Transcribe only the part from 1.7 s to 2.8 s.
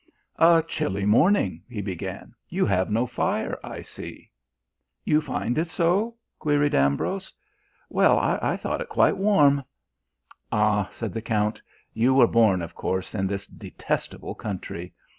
began. "You